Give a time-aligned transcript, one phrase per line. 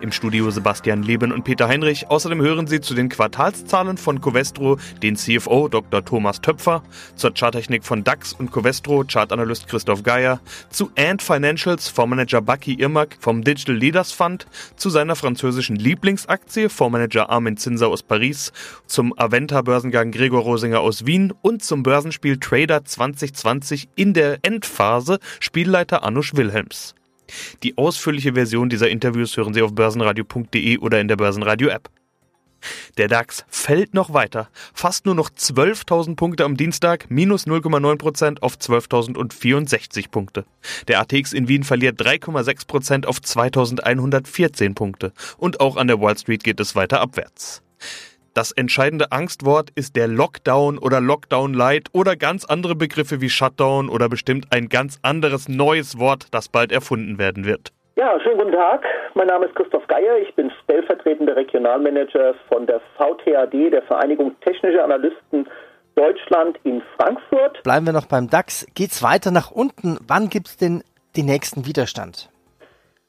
[0.00, 2.10] Im Studio Sebastian Leben und Peter Heinrich.
[2.10, 6.04] Außerdem hören Sie zu den Quartalszahlen von Covestro den CFO Dr.
[6.04, 6.82] Thomas Töpfer,
[7.16, 13.16] zur Charttechnik von DAX und Covestro Chartanalyst Christoph Geier, zu Ant Financials Fondsmanager Bucky Irmak
[13.20, 14.46] vom Digital Leaders Fund,
[14.76, 18.52] zu seiner französischen Lieblingsaktie Fondsmanager Armin Zinser aus Paris,
[18.86, 25.18] zum Aventa Börsengang Gregor Rosinger aus Wien und zum Börsenspiel Trader 2020 in der Endphase
[25.40, 26.94] Spielleiter Anusch Wilhelms.
[27.62, 31.90] Die ausführliche Version dieser Interviews hören Sie auf börsenradio.de oder in der Börsenradio-App.
[32.96, 34.48] Der DAX fällt noch weiter.
[34.74, 40.44] Fast nur noch 12.000 Punkte am Dienstag, minus 0,9% auf 12.064 Punkte.
[40.88, 45.12] Der ATX in Wien verliert 3,6% auf 2.114 Punkte.
[45.36, 47.62] Und auch an der Wall Street geht es weiter abwärts.
[48.38, 53.88] Das entscheidende Angstwort ist der Lockdown oder Lockdown Light oder ganz andere Begriffe wie Shutdown
[53.88, 57.72] oder bestimmt ein ganz anderes neues Wort, das bald erfunden werden wird.
[57.96, 58.84] Ja, schönen guten Tag.
[59.14, 60.18] Mein Name ist Christoph Geier.
[60.18, 65.48] Ich bin stellvertretender Regionalmanager von der VTAD, der Vereinigung Technischer Analysten
[65.96, 67.60] Deutschland in Frankfurt.
[67.64, 68.68] Bleiben wir noch beim DAX.
[68.76, 69.98] Geht's weiter nach unten?
[70.06, 70.84] Wann gibt's denn
[71.16, 72.30] den nächsten Widerstand?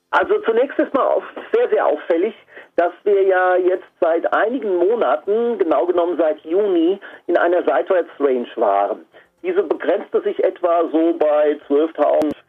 [0.10, 1.22] Also zunächst ist mal
[1.54, 2.34] sehr, sehr auffällig,
[2.80, 9.06] dass wir ja jetzt seit einigen Monaten, genau genommen seit Juni, in einer Seitwärtsrange waren.
[9.44, 11.60] Diese begrenzte sich etwa so bei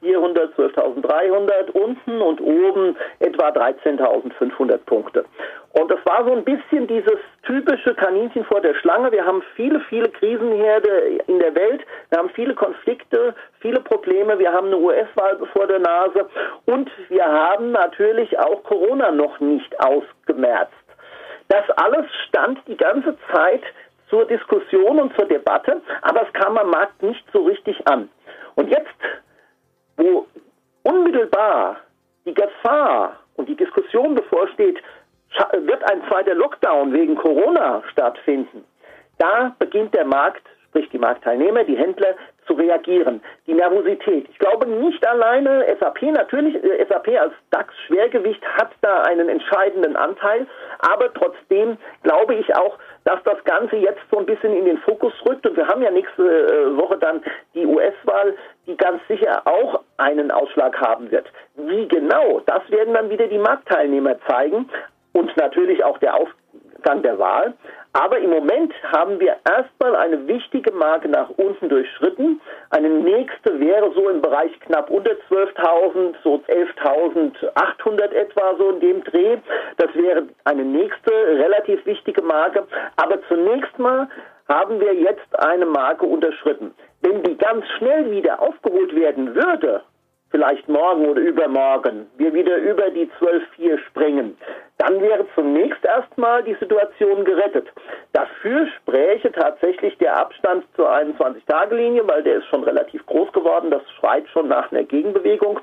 [0.02, 5.24] 12.400, 12.300 unten und oben etwa 13.500 Punkte.
[5.72, 9.12] Und das war so ein bisschen dieses typische Kaninchen vor der Schlange.
[9.12, 11.82] Wir haben viele, viele Krisenherde in der Welt.
[12.08, 14.38] Wir haben viele Konflikte, viele Probleme.
[14.38, 16.28] Wir haben eine US-Wahl vor der Nase.
[16.66, 20.72] Und wir haben natürlich auch Corona noch nicht ausgemerzt.
[21.48, 23.62] Das alles stand die ganze Zeit
[24.08, 28.08] zur Diskussion und zur Debatte, aber es kam am Markt nicht so richtig an.
[28.56, 28.88] Und jetzt,
[30.00, 30.26] wo
[30.82, 31.76] unmittelbar
[32.24, 34.78] die Gefahr und die Diskussion bevorsteht,
[35.62, 38.64] wird ein zweiter Lockdown wegen Corona stattfinden,
[39.18, 42.14] da beginnt der Markt, sprich die Marktteilnehmer, die Händler,
[42.46, 43.20] zu reagieren.
[43.46, 44.28] Die Nervosität.
[44.28, 50.46] Ich glaube nicht alleine SAP, natürlich äh, SAP als DAX-Schwergewicht hat da einen entscheidenden Anteil,
[50.80, 55.12] aber trotzdem glaube ich auch, dass das Ganze jetzt so ein bisschen in den Fokus
[55.28, 57.22] rückt und wir haben ja nächste äh, Woche dann
[57.54, 58.34] die US-Wahl,
[58.66, 61.26] die ganz sicher auch einen Ausschlag haben wird.
[61.56, 64.68] Wie genau, das werden dann wieder die Marktteilnehmer zeigen
[65.12, 66.14] und natürlich auch der
[66.80, 67.54] Ausgang der Wahl.
[67.92, 72.40] Aber im Moment haben wir erstmal eine wichtige Marke nach unten durchschritten.
[72.70, 79.04] Eine nächste wäre so im Bereich knapp unter 12.000, so 11.800 etwa so in dem
[79.04, 79.38] Dreh.
[79.76, 82.64] Das wäre eine nächste relativ wichtige Marke.
[82.96, 84.08] Aber zunächst mal
[84.48, 86.72] haben wir jetzt eine Marke unterschritten.
[87.02, 89.82] Wenn die ganz schnell wieder aufgeholt werden würde,
[90.30, 94.36] vielleicht morgen oder übermorgen, wir wieder über die 12,4 springen,
[94.78, 97.68] dann wäre zunächst erstmal die Situation gerettet.
[98.12, 103.82] Dafür spräche tatsächlich der Abstand zur 21-Tage-Linie, weil der ist schon relativ groß geworden, das
[103.98, 105.60] schreit schon nach einer Gegenbewegung.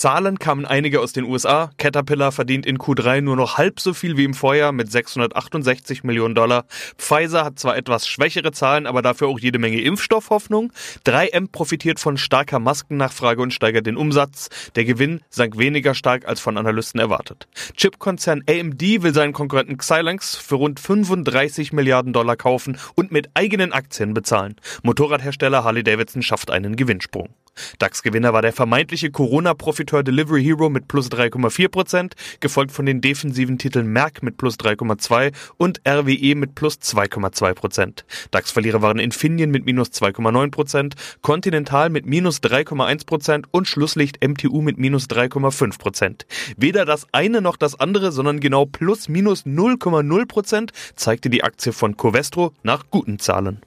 [0.00, 1.72] Zahlen kamen einige aus den USA.
[1.76, 6.34] Caterpillar verdient in Q3 nur noch halb so viel wie im Vorjahr mit 668 Millionen
[6.34, 6.64] Dollar.
[6.96, 10.72] Pfizer hat zwar etwas schwächere Zahlen, aber dafür auch jede Menge Impfstoffhoffnung.
[11.04, 14.48] 3M profitiert von starker Maskennachfrage und steigert den Umsatz.
[14.74, 17.46] Der Gewinn sank weniger stark als von Analysten erwartet.
[17.76, 23.74] Chipkonzern AMD will seinen Konkurrenten Xilinx für rund 35 Milliarden Dollar kaufen und mit eigenen
[23.74, 24.56] Aktien bezahlen.
[24.82, 27.28] Motorradhersteller Harley Davidson schafft einen Gewinnsprung.
[27.78, 33.86] DAX-Gewinner war der vermeintliche Corona-Profiteur Delivery Hero mit plus 3,4%, gefolgt von den defensiven Titeln
[33.86, 38.04] Merck mit plus 3,2% und RWE mit plus 2,2%.
[38.30, 45.06] DAX-Verlierer waren Infineon mit minus 2,9%, Continental mit minus 3,1% und Schlusslicht MTU mit minus
[45.06, 46.26] 3,5%.
[46.56, 51.96] Weder das eine noch das andere, sondern genau plus minus 0,0% zeigte die Aktie von
[51.96, 53.60] Covestro nach guten Zahlen.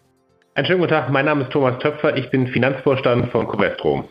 [0.55, 4.07] Einen schönen guten Tag, mein Name ist Thomas Töpfer, ich bin Finanzvorstand von Covestro.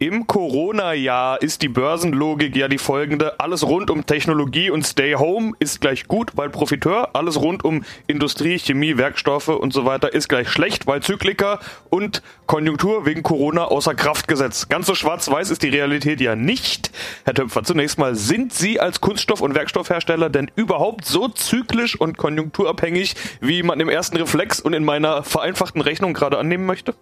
[0.00, 3.40] Im Corona-Jahr ist die Börsenlogik ja die folgende.
[3.40, 7.16] Alles rund um Technologie und Stay Home ist gleich gut, weil Profiteur.
[7.16, 11.58] Alles rund um Industrie, Chemie, Werkstoffe und so weiter ist gleich schlecht, weil Zykliker
[11.90, 14.70] und Konjunktur wegen Corona außer Kraft gesetzt.
[14.70, 16.92] Ganz so schwarz-weiß ist die Realität ja nicht.
[17.24, 22.16] Herr Töpfer, zunächst mal, sind Sie als Kunststoff- und Werkstoffhersteller denn überhaupt so zyklisch und
[22.16, 26.94] konjunkturabhängig, wie man im ersten Reflex und in meiner vereinfachten Rechnung gerade annehmen möchte?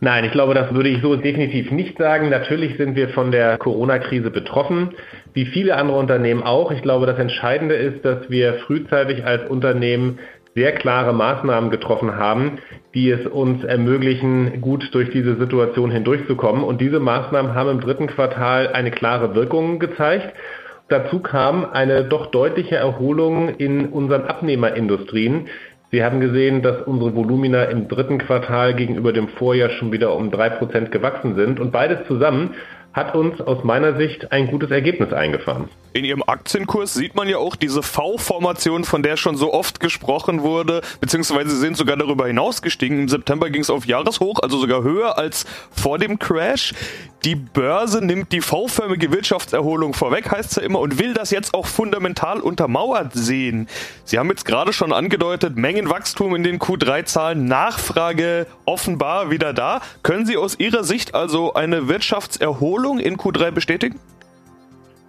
[0.00, 2.28] Nein, ich glaube, das würde ich so definitiv nicht sagen.
[2.28, 4.90] Natürlich sind wir von der Corona-Krise betroffen,
[5.34, 6.70] wie viele andere Unternehmen auch.
[6.70, 10.20] Ich glaube, das Entscheidende ist, dass wir frühzeitig als Unternehmen
[10.54, 12.58] sehr klare Maßnahmen getroffen haben,
[12.94, 16.62] die es uns ermöglichen, gut durch diese Situation hindurchzukommen.
[16.62, 20.32] Und diese Maßnahmen haben im dritten Quartal eine klare Wirkung gezeigt.
[20.88, 25.48] Dazu kam eine doch deutliche Erholung in unseren Abnehmerindustrien.
[25.90, 30.30] Sie haben gesehen, dass unsere Volumina im dritten Quartal gegenüber dem Vorjahr schon wieder um
[30.30, 31.60] drei Prozent gewachsen sind.
[31.60, 32.54] Und beides zusammen
[32.92, 35.68] hat uns aus meiner Sicht ein gutes Ergebnis eingefahren.
[35.92, 40.42] In Ihrem Aktienkurs sieht man ja auch diese V-Formation, von der schon so oft gesprochen
[40.42, 43.00] wurde, beziehungsweise sind sogar darüber hinausgestiegen.
[43.00, 46.74] Im September ging es auf Jahreshoch, also sogar höher als vor dem Crash.
[47.24, 51.52] Die Börse nimmt die V-förmige Wirtschaftserholung vorweg, heißt es ja immer, und will das jetzt
[51.52, 53.66] auch fundamental untermauert sehen.
[54.04, 59.80] Sie haben jetzt gerade schon angedeutet, Mengenwachstum in den Q3-Zahlen, Nachfrage offenbar wieder da.
[60.04, 63.98] Können Sie aus Ihrer Sicht also eine Wirtschaftserholung in Q3 bestätigen?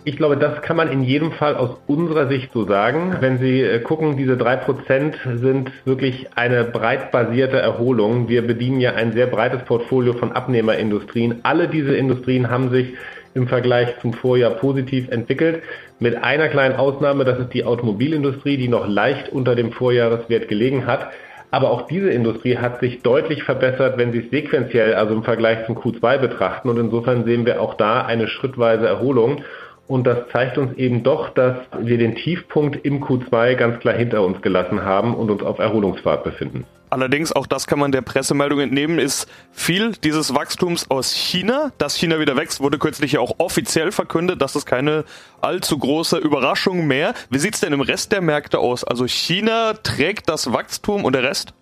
[0.06, 3.18] Ich glaube, das kann man in jedem Fall aus unserer Sicht so sagen.
[3.20, 8.30] Wenn Sie äh, gucken, diese drei Prozent sind wirklich eine breit basierte Erholung.
[8.30, 11.42] Wir bedienen ja ein sehr breites Portfolio von Abnehmerindustrien.
[11.44, 12.94] Alle diese Industrien haben sich
[13.34, 15.64] im Vergleich zum Vorjahr positiv entwickelt.
[16.00, 20.88] Mit einer kleinen Ausnahme, das ist die Automobilindustrie, die noch leicht unter dem Vorjahreswert gelegen
[20.88, 21.12] hat.
[21.52, 25.66] Aber auch diese Industrie hat sich deutlich verbessert, wenn Sie es sequenziell, also im Vergleich
[25.66, 26.70] zum Q2 betrachten.
[26.70, 29.44] Und insofern sehen wir auch da eine schrittweise Erholung.
[29.88, 34.24] Und das zeigt uns eben doch, dass wir den Tiefpunkt im Q2 ganz klar hinter
[34.24, 36.66] uns gelassen haben und uns auf Erholungsfahrt befinden.
[36.90, 41.72] Allerdings, auch das kann man der Pressemeldung entnehmen, ist viel dieses Wachstums aus China.
[41.78, 44.42] Dass China wieder wächst, wurde kürzlich ja auch offiziell verkündet.
[44.42, 45.04] Das ist keine
[45.42, 47.14] allzu große Überraschung mehr.
[47.30, 48.84] Wie sieht es denn im Rest der Märkte aus?
[48.84, 51.54] Also China trägt das Wachstum und der Rest?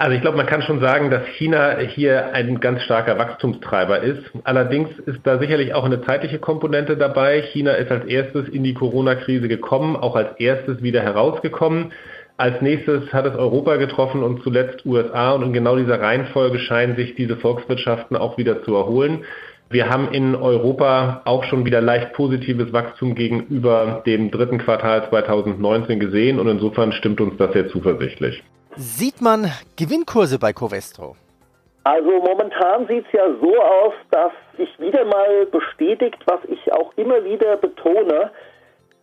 [0.00, 4.22] Also ich glaube, man kann schon sagen, dass China hier ein ganz starker Wachstumstreiber ist.
[4.44, 7.42] Allerdings ist da sicherlich auch eine zeitliche Komponente dabei.
[7.42, 11.92] China ist als erstes in die Corona-Krise gekommen, auch als erstes wieder herausgekommen.
[12.40, 15.32] Als nächstes hat es Europa getroffen und zuletzt USA.
[15.32, 19.24] Und in genau dieser Reihenfolge scheinen sich diese Volkswirtschaften auch wieder zu erholen.
[19.70, 25.98] Wir haben in Europa auch schon wieder leicht positives Wachstum gegenüber dem dritten Quartal 2019
[25.98, 28.40] gesehen und insofern stimmt uns das sehr zuversichtlich.
[28.76, 31.16] Sieht man Gewinnkurse bei Covestro?
[31.82, 36.92] Also momentan sieht es ja so aus, dass sich wieder mal bestätigt, was ich auch
[36.96, 38.30] immer wieder betone,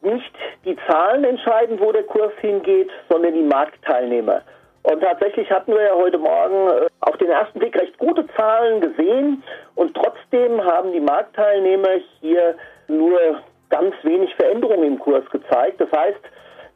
[0.05, 0.31] nicht
[0.63, 4.41] die Zahlen entscheiden, wo der Kurs hingeht, sondern die Marktteilnehmer.
[4.83, 8.81] Und tatsächlich hatten wir ja heute Morgen äh, auf den ersten Blick recht gute Zahlen
[8.81, 9.43] gesehen
[9.73, 12.55] und trotzdem haben die Marktteilnehmer hier
[12.87, 15.81] nur ganz wenig Veränderungen im Kurs gezeigt.
[15.81, 16.19] Das heißt,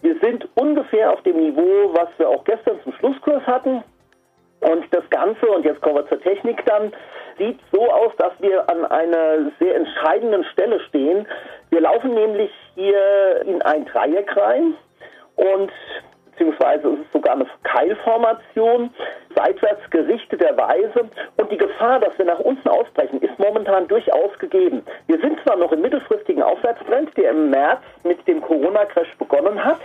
[0.02, 3.84] wir sind ungefähr auf dem Niveau, was wir auch gestern zum Schlusskurs hatten.
[4.62, 6.92] Und das Ganze, und jetzt kommen wir zur Technik dann,
[7.38, 11.28] sieht so aus, dass wir an einer sehr entscheidenden Stelle stehen.
[11.70, 14.74] Wir laufen nämlich hier in ein Dreieck rein
[15.36, 15.72] und
[16.32, 18.92] beziehungsweise es ist sogar eine Keilformation,
[19.36, 21.10] seitwärts gerichteterweise.
[21.36, 24.84] Und die Gefahr, dass wir nach unten ausbrechen, ist momentan durchaus gegeben.
[25.08, 29.80] Wir sind zwar noch im mittelfristigen Aufwärtstrend, der im März mit dem Corona-Crash begonnen hat,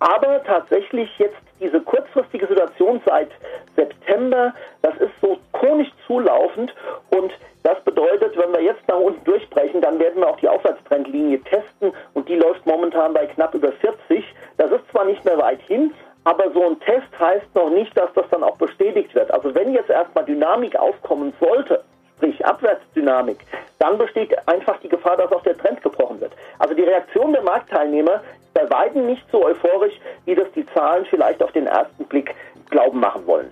[0.00, 3.30] aber tatsächlich jetzt diese kurzfristige Situation seit
[3.76, 4.52] September,
[4.82, 6.74] das ist so konisch zulaufend
[7.10, 7.32] und
[7.64, 11.92] das bedeutet, wenn wir jetzt nach unten durchbrechen, dann werden wir auch die Aufwärtstrendlinie testen
[12.12, 14.22] und die läuft momentan bei knapp über 40.
[14.58, 15.92] Das ist zwar nicht mehr weit hin,
[16.24, 19.30] aber so ein Test heißt noch nicht, dass das dann auch bestätigt wird.
[19.30, 21.82] Also wenn jetzt erstmal Dynamik aufkommen sollte,
[22.16, 23.38] sprich Abwärtsdynamik,
[23.78, 26.32] dann besteht einfach die Gefahr, dass auch der Trend gebrochen wird.
[26.58, 29.94] Also die Reaktion der Marktteilnehmer ist bei weitem nicht so euphorisch,
[30.26, 32.34] wie das die Zahlen vielleicht auf den ersten Blick
[32.68, 33.50] glauben machen wollen.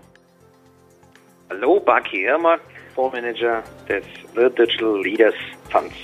[1.49, 2.59] Hallo, Baki Irmer,
[2.95, 5.35] Fondsmanager des World Digital Leaders
[5.71, 5.95] Funds.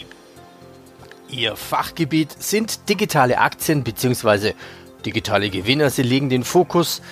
[1.31, 4.55] Ihr Fachgebiet sind digitale Aktien bzw.
[5.05, 5.91] digitale Gewinner.
[5.91, 7.03] Sie legen den Fokus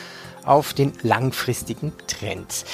[0.44, 2.64] auf den langfristigen Trend.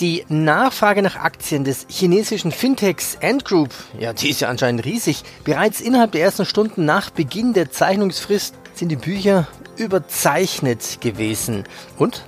[0.00, 5.22] Die Nachfrage nach Aktien des chinesischen Fintechs Ant Group, ja, die ist ja anscheinend riesig.
[5.44, 9.46] Bereits innerhalb der ersten Stunden nach Beginn der Zeichnungsfrist sind die Bücher
[9.76, 11.64] überzeichnet gewesen.
[11.96, 12.24] Und?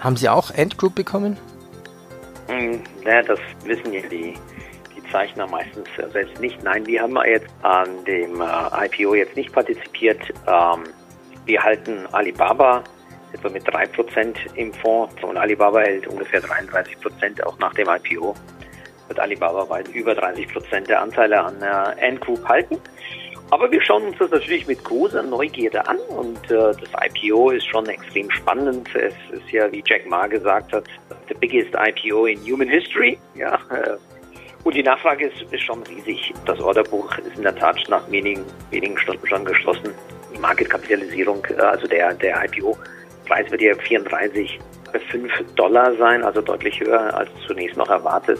[0.00, 1.36] Haben Sie auch Ant Group bekommen?
[2.52, 4.34] Hm, ja, das wissen ja die,
[4.94, 6.62] die Zeichner meistens selbst nicht.
[6.62, 10.20] Nein, wir haben jetzt an dem äh, IPO jetzt nicht partizipiert.
[10.46, 10.84] Ähm,
[11.46, 12.84] wir halten Alibaba
[13.32, 18.34] etwa mit 3% im Fonds und Alibaba hält ungefähr 33% auch nach dem IPO.
[19.08, 22.78] Wird Alibaba weit über 30% der Anteile an der Ant Group halten.
[23.52, 27.66] Aber wir schauen uns das natürlich mit großer Neugierde an und äh, das IPO ist
[27.66, 28.88] schon extrem spannend.
[28.94, 30.84] Es ist ja, wie Jack Ma gesagt hat,
[31.28, 33.18] the biggest IPO in human history.
[33.34, 33.98] Ja, äh,
[34.64, 36.32] und die Nachfrage ist, ist schon riesig.
[36.46, 39.92] Das Orderbuch ist in der Tat nach wenigen, wenigen Stunden schon geschlossen.
[40.34, 42.78] Die Marketkapitalisierung, äh, also der, der IPO,
[43.26, 44.58] Preis wird ja 34
[45.10, 48.38] 5 Dollar sein, also deutlich höher als zunächst noch erwartet.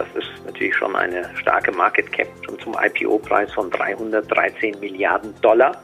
[0.00, 5.76] Das ist natürlich schon eine starke Market Cap, schon zum IPO-Preis von 313 Milliarden Dollar.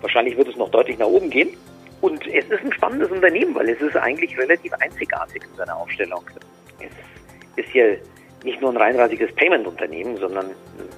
[0.00, 1.54] Wahrscheinlich wird es noch deutlich nach oben gehen.
[2.00, 6.24] Und es ist ein spannendes Unternehmen, weil es ist eigentlich relativ einzigartig in seiner Aufstellung.
[6.78, 7.98] Es ist hier
[8.42, 10.50] nicht nur ein reinrassiges Payment-Unternehmen, sondern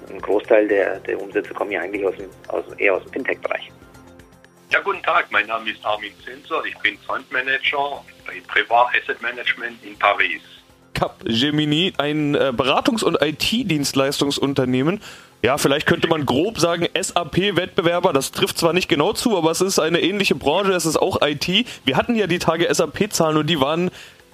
[0.09, 3.69] ein Großteil der, der Umsätze kommen ja eigentlich aus dem, aus, eher aus dem Fintech-Bereich.
[4.69, 9.83] Ja, guten Tag, mein Name ist Armin Zinser, ich bin Fundmanager bei Privat Asset Management
[9.83, 10.60] in Paris.
[10.93, 15.01] Capgemini, ein äh, Beratungs- und IT-Dienstleistungsunternehmen.
[15.43, 19.61] Ja, vielleicht könnte man grob sagen, SAP-Wettbewerber, das trifft zwar nicht genau zu, aber es
[19.61, 21.47] ist eine ähnliche Branche, es ist auch IT.
[21.83, 23.89] Wir hatten ja die Tage SAP-Zahlen und die waren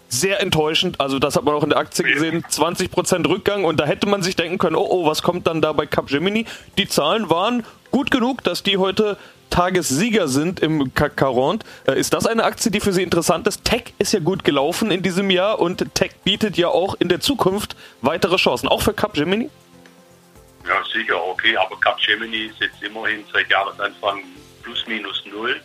[0.09, 0.99] sehr enttäuschend.
[0.99, 4.21] Also das hat man auch in der Aktie gesehen, 20% Rückgang und da hätte man
[4.21, 6.45] sich denken können, oh oh, was kommt dann da bei Capgemini?
[6.77, 9.17] Die Zahlen waren gut genug, dass die heute
[9.49, 11.61] Tagessieger sind im CAC 40.
[11.87, 13.63] Äh, ist das eine Aktie, die für Sie interessant ist?
[13.63, 17.19] Tech ist ja gut gelaufen in diesem Jahr und Tech bietet ja auch in der
[17.19, 19.49] Zukunft weitere Chancen, auch für Capgemini?
[20.67, 24.23] Ja, sicher, okay, aber Capgemini ist jetzt immerhin seit Jahresanfang
[24.63, 25.55] plus minus null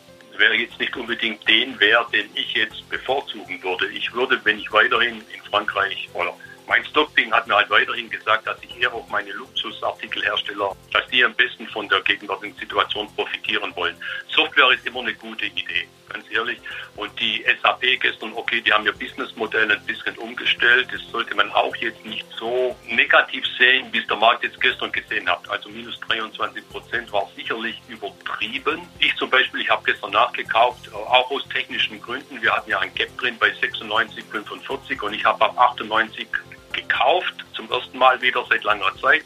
[0.42, 3.86] wäre jetzt nicht unbedingt den Wert, den ich jetzt bevorzugen würde.
[3.88, 6.34] Ich würde, wenn ich weiterhin in Frankreich oder
[6.66, 11.24] mein Stockping hat mir halt weiterhin gesagt, dass ich eher auf meine Luxusartikelhersteller, dass die
[11.24, 13.96] am besten von der gegenwärtigen Situation profitieren wollen.
[14.28, 16.58] Software ist immer eine gute Idee, ganz ehrlich.
[16.96, 20.88] Und die SAP gestern, okay, die haben ihr Businessmodell ein bisschen umgestellt.
[20.92, 24.92] Das sollte man auch jetzt nicht so negativ sehen, wie es der Markt jetzt gestern
[24.92, 25.48] gesehen hat.
[25.48, 28.82] Also minus 23 Prozent war sicherlich übertrieben.
[28.98, 32.40] Ich zum Beispiel, ich habe gestern nachgekauft, auch aus technischen Gründen.
[32.40, 36.28] Wir hatten ja ein Gap drin bei 96,45 und ich habe ab 98
[36.72, 39.22] gekauft, zum ersten Mal wieder seit langer Zeit.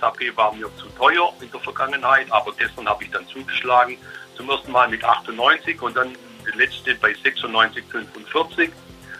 [0.00, 3.96] SAP war mir zu teuer in der Vergangenheit, aber gestern habe ich dann zugeschlagen,
[4.36, 6.12] zum ersten Mal mit 98 und dann
[6.46, 8.70] die letzte bei 96,45,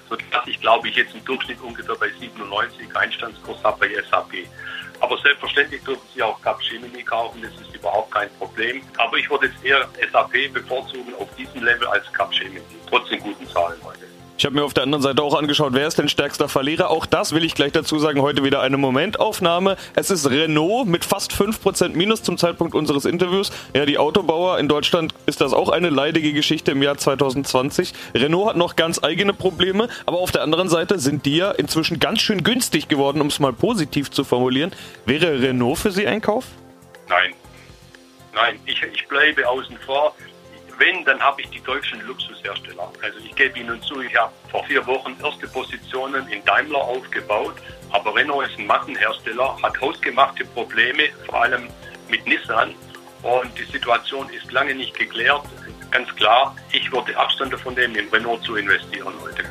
[0.09, 4.47] sodass ich glaube ich jetzt im Durchschnitt ungefähr bei 97 Einstandskurs habe bei SAP.
[5.01, 8.83] Aber selbstverständlich dürfen Sie auch Capgemini kaufen, das ist überhaupt kein Problem.
[8.97, 13.47] Aber ich würde jetzt eher SAP bevorzugen auf diesem Level als Capgemini, trotz den guten
[13.49, 14.16] Zahlen heute.
[14.39, 16.91] Ich habe mir auf der anderen Seite auch angeschaut, wer ist denn stärkster Verlierer.
[16.91, 19.79] Auch das will ich gleich dazu sagen, heute wieder eine Momentaufnahme.
[19.95, 23.51] Es ist Renault mit fast 5% Minus zum Zeitpunkt unseres Interviews.
[23.75, 27.95] Ja, die Autobauer in Deutschland ist das auch eine leidige Geschichte im Jahr 2020.
[28.15, 31.99] Renault hat noch ganz eigene Probleme, aber auf der anderen Seite sind die ja inzwischen
[31.99, 34.73] ganz schön günstig geworden, um es mal positiv zu formulieren.
[35.07, 36.45] Wäre Renault für Sie ein Kauf?
[37.09, 37.33] Nein.
[38.35, 40.15] Nein, ich, ich bleibe außen vor
[40.79, 42.93] wenn, dann habe ich die deutschen Luxushersteller.
[43.03, 47.55] Also ich gebe Ihnen zu, ich habe vor vier Wochen erste Positionen in Daimler aufgebaut,
[47.91, 51.69] aber Renault ist ein Massenhersteller, hat hausgemachte Probleme, vor allem
[52.09, 52.75] mit Nissan.
[53.23, 55.43] Und die Situation ist lange nicht geklärt.
[55.91, 59.45] Ganz klar, ich würde Abstand davon nehmen, in Renault zu investieren heute.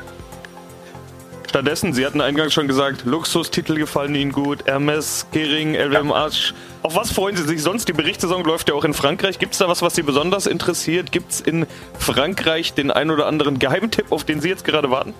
[1.56, 6.52] Stattdessen, Sie hatten eingangs schon gesagt, Luxustitel gefallen Ihnen gut, Hermes, Kering, LVMH.
[6.82, 7.88] Auf was freuen Sie sich sonst?
[7.88, 9.38] Die Berichtssaison läuft ja auch in Frankreich.
[9.38, 11.12] Gibt es da was, was Sie besonders interessiert?
[11.12, 11.66] Gibt es in
[11.98, 15.14] Frankreich den ein oder anderen Geheimtipp, auf den Sie jetzt gerade warten?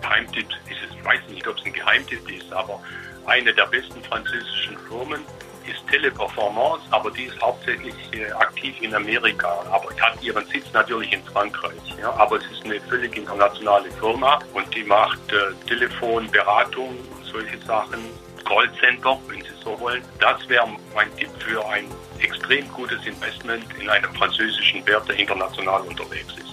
[0.00, 2.80] Geheimtipp ist es, ich weiß nicht, ob es ein Geheimtipp ist, aber
[3.26, 5.20] eine der besten französischen Firmen
[5.68, 11.12] ist Teleperformance, aber die ist hauptsächlich äh, aktiv in Amerika, aber hat ihren Sitz natürlich
[11.12, 11.80] in Frankreich.
[12.00, 17.58] Ja, aber es ist eine völlig internationale Firma und die macht äh, Telefonberatung und solche
[17.66, 18.00] Sachen,
[18.44, 20.02] Callcenter, wenn Sie so wollen.
[20.18, 21.86] Das wäre mein Tipp für ein
[22.18, 26.52] extrem gutes Investment in einem französischen Wert, der international unterwegs ist.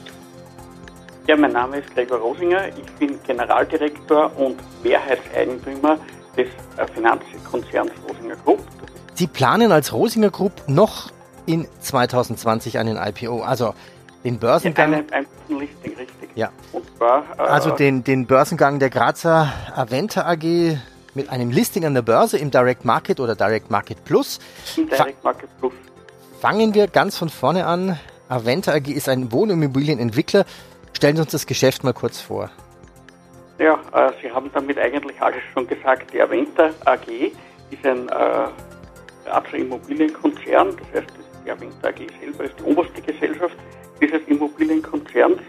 [1.28, 2.70] Ja, mein Name ist Gregor Rosinger.
[2.70, 6.00] Ich bin Generaldirektor und Mehrheitseigentümer
[6.36, 6.48] des
[6.78, 8.60] äh, Finanzkonzerns Rosinger Group.
[9.20, 11.12] Sie planen als Rosinger Group noch
[11.46, 13.74] in 2020 einen IPO, also
[14.24, 14.94] den Börsengang.
[14.94, 16.30] Ja, ein, ein Listing, richtig.
[16.36, 16.52] Ja.
[16.96, 20.78] Zwar, äh, also den, den Börsengang der Grazer Aventa AG
[21.16, 24.40] mit einem Listing an der Börse im Direct Market oder Direct Market Plus.
[24.78, 25.74] Direct Market Plus.
[26.40, 28.00] Fangen wir ganz von vorne an.
[28.30, 30.46] Aventa AG ist ein Wohnimmobilienentwickler.
[30.94, 32.52] Stellen Sie uns das Geschäft mal kurz vor.
[33.58, 36.14] Ja, äh, Sie haben damit eigentlich alles schon gesagt.
[36.14, 37.34] Die Aventa AG
[37.70, 38.48] ist ein äh,
[39.26, 41.14] Grazer Immobilienkonzern, das heißt,
[41.46, 43.56] die Aventa AG selber ist die oberste Gesellschaft
[44.02, 45.42] dieses Immobilienkonzerns,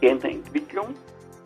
[0.00, 0.94] der in der Entwicklung,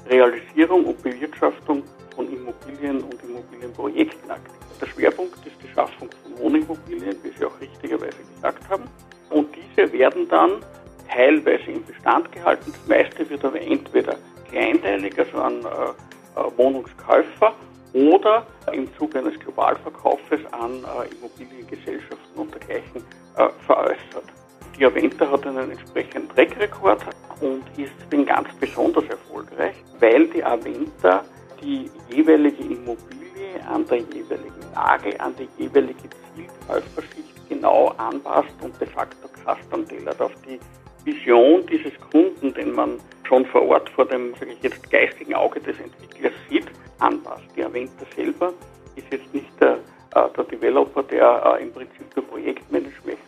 [0.09, 1.83] Realisierung und Bewirtschaftung
[2.14, 4.55] von Immobilien und Immobilienprojekten aktiv.
[4.81, 8.85] Der Schwerpunkt ist die Schaffung von Wohnimmobilien, wie Sie auch richtigerweise gesagt haben.
[9.31, 10.64] Und diese werden dann
[11.09, 12.73] teilweise im Bestand gehalten.
[12.73, 14.17] Das meiste wird aber entweder
[14.50, 17.55] kleinteilig, also an äh, äh Wohnungskäufer
[17.93, 23.05] oder im Zuge eines Globalverkaufes an äh, Immobiliengesellschaften und dergleichen
[23.37, 24.25] äh, veräußert.
[24.79, 27.05] die Aventa hat einen entsprechenden Trackrekord
[27.41, 31.25] und ist deswegen ganz besonders erfolgreich, weil die Aventa
[31.61, 33.23] die jeweilige Immobilie
[33.69, 40.21] an der jeweiligen Lage, an die jeweilige Zielkäuferschicht genau anpasst und de facto custom tailert
[40.21, 40.59] auf die
[41.05, 45.61] Vision dieses Kunden, den man schon vor Ort vor dem, sage ich jetzt, geistigen Auge
[45.61, 46.67] des Entwicklers sieht,
[47.02, 47.44] anpasst.
[47.56, 48.52] Die Aventa selber
[48.97, 49.78] ist jetzt nicht der,
[50.14, 53.18] äh, der Developer, der äh, im Prinzip nur Projektmanagement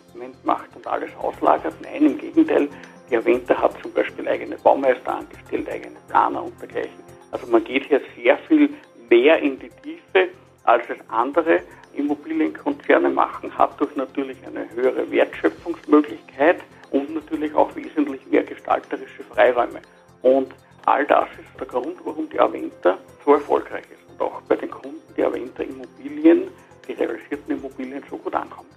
[0.45, 1.75] macht und alles auslagert.
[1.83, 2.69] Nein, im Gegenteil,
[3.11, 7.03] die Aventa hat zum Beispiel eigene Baumeister angestellt, eigene Planer und dergleichen.
[7.31, 8.71] Also man geht hier sehr viel
[9.11, 10.29] mehr in die Tiefe,
[10.65, 11.61] als es andere
[11.95, 19.81] Immobilienkonzerne machen, hat durch natürlich eine höhere Wertschöpfungsmöglichkeit und natürlich auch wesentlich mehr gestalterische Freiräume.
[20.23, 20.55] Und
[20.87, 24.71] all das ist der Grund, warum die Aventa so erfolgreich ist und auch bei den
[24.71, 26.49] Kunden die Aventa Immobilien,
[26.87, 28.69] die realisierten Immobilien so gut ankommen.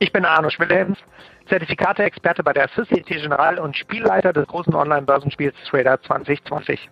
[0.00, 0.98] Ich bin Arno Schwillens,
[1.48, 6.88] Zertifikate-Experte bei der Societe Generale und Spielleiter des großen Online-Börsenspiels Trader 2020.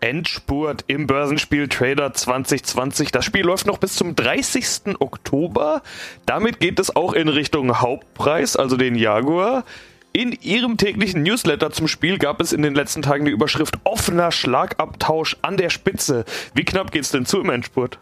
[0.00, 3.12] Endspurt im Börsenspiel Trader 2020.
[3.12, 4.96] Das Spiel läuft noch bis zum 30.
[4.98, 5.82] Oktober.
[6.26, 9.64] Damit geht es auch in Richtung Hauptpreis, also den Jaguar.
[10.14, 14.30] In ihrem täglichen Newsletter zum Spiel gab es in den letzten Tagen die Überschrift offener
[14.30, 16.26] Schlagabtausch an der Spitze.
[16.54, 17.98] Wie knapp geht es denn zu im Endspurt?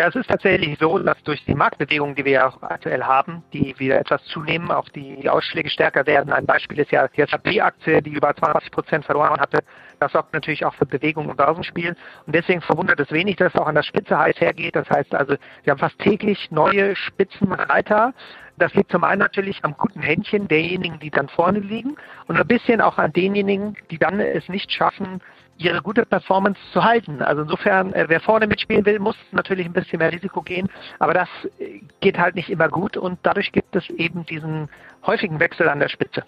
[0.00, 3.42] Ja, es ist tatsächlich so, dass durch die Marktbewegungen, die wir ja auch aktuell haben,
[3.52, 6.32] die wieder etwas zunehmen, auch die Ausschläge stärker werden.
[6.32, 9.58] Ein Beispiel ist ja die SAP-Aktie, die über 20 Prozent verloren hatte.
[9.98, 11.94] Das sorgt natürlich auch für Bewegung im Börsenspiel.
[12.24, 14.74] Und deswegen verwundert es wenig, dass es auch an der Spitze heiß hergeht.
[14.74, 18.14] Das heißt also, wir haben fast täglich neue Spitzenreiter.
[18.56, 22.46] Das liegt zum einen natürlich am guten Händchen derjenigen, die dann vorne liegen und ein
[22.46, 25.20] bisschen auch an denjenigen, die dann es nicht schaffen,
[25.60, 27.22] ihre gute Performance zu halten.
[27.22, 31.14] Also insofern, äh, wer vorne mitspielen will, muss natürlich ein bisschen mehr Risiko gehen, aber
[31.14, 34.68] das äh, geht halt nicht immer gut und dadurch gibt es eben diesen
[35.06, 36.24] häufigen Wechsel an der Spitze.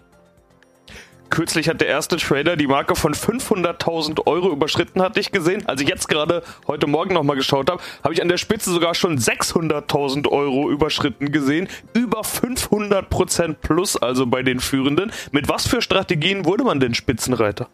[1.29, 5.67] Kürzlich hat der erste Trader die Marke von 500.000 Euro überschritten, hatte ich gesehen.
[5.67, 8.93] Als ich jetzt gerade heute Morgen nochmal geschaut habe, habe ich an der Spitze sogar
[8.93, 11.69] schon 600.000 Euro überschritten gesehen.
[11.95, 15.11] Über 500 Prozent plus also bei den Führenden.
[15.31, 17.67] Mit was für Strategien wurde man denn Spitzenreiter?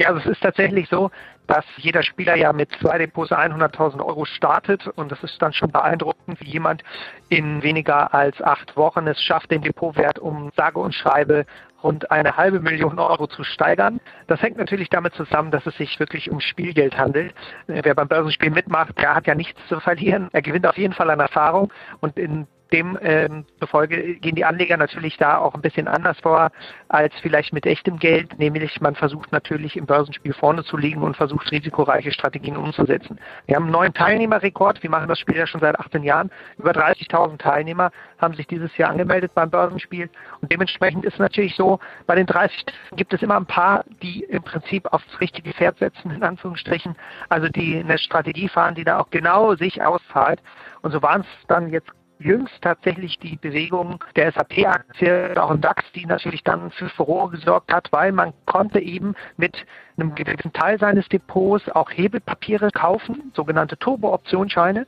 [0.00, 1.10] Ja, also es ist tatsächlich so,
[1.46, 5.70] dass jeder Spieler ja mit zwei Depots 100.000 Euro startet und das ist dann schon
[5.70, 6.82] beeindruckend, wie jemand
[7.28, 11.44] in weniger als acht Wochen es schafft, den Depotwert um sage und schreibe
[11.82, 14.00] rund eine halbe Million Euro zu steigern.
[14.26, 17.34] Das hängt natürlich damit zusammen, dass es sich wirklich um Spielgeld handelt.
[17.66, 20.30] Wer beim Börsenspiel mitmacht, der hat ja nichts zu verlieren.
[20.32, 25.16] Er gewinnt auf jeden Fall an Erfahrung und in Demzufolge ähm, gehen die Anleger natürlich
[25.16, 26.50] da auch ein bisschen anders vor
[26.88, 31.16] als vielleicht mit echtem Geld, nämlich man versucht natürlich im Börsenspiel vorne zu liegen und
[31.16, 33.18] versucht risikoreiche Strategien umzusetzen.
[33.46, 36.30] Wir haben einen neuen Teilnehmerrekord, wir machen das Spiel ja schon seit 18 Jahren.
[36.58, 41.54] Über 30.000 Teilnehmer haben sich dieses Jahr angemeldet beim Börsenspiel und dementsprechend ist es natürlich
[41.56, 42.64] so, bei den 30
[42.96, 46.96] gibt es immer ein paar, die im Prinzip aufs richtige Pferd setzen, in Anführungsstrichen,
[47.28, 50.40] also die eine Strategie fahren, die da auch genau sich auszahlt.
[50.82, 55.90] Und so waren es dann jetzt jüngst tatsächlich die Bewegung der SAP-Aktie, auch im DAX,
[55.92, 59.64] die natürlich dann für Furore gesorgt hat, weil man konnte eben mit
[59.96, 64.86] einem gewissen Teil seines Depots auch Hebelpapiere kaufen, sogenannte Turbo-Optionsscheine.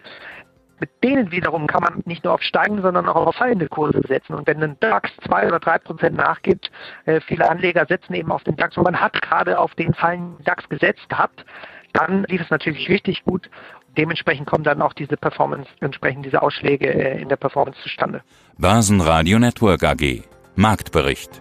[0.79, 4.35] Mit denen wiederum kann man nicht nur auf steigende, sondern auch auf fallende Kurse setzen.
[4.35, 6.71] Und wenn ein DAX zwei oder drei Prozent nachgibt,
[7.07, 10.43] äh, viele Anleger setzen eben auf den DAX und man hat gerade auf den fallenden
[10.45, 11.45] DAX gesetzt gehabt,
[11.93, 13.49] dann lief es natürlich richtig gut
[13.97, 18.23] dementsprechend kommen dann auch diese Performance, entsprechend diese Ausschläge äh, in der Performance zustande.
[18.59, 20.23] Börsenradio Network AG.
[20.57, 21.41] Marktbericht.